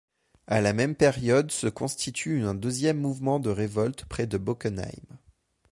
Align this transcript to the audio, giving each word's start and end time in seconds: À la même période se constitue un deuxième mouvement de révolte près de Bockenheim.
À 0.47 0.61
la 0.61 0.73
même 0.73 0.95
période 0.95 1.51
se 1.51 1.67
constitue 1.67 2.41
un 2.41 2.55
deuxième 2.55 2.99
mouvement 2.99 3.39
de 3.39 3.51
révolte 3.51 4.05
près 4.05 4.25
de 4.25 4.39
Bockenheim. 4.39 5.19